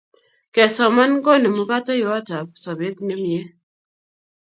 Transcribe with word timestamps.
Kesoman 0.53 1.11
konemu 1.25 1.63
kateiywotap 1.69 2.47
sopet 2.63 2.97
nemie 3.07 3.41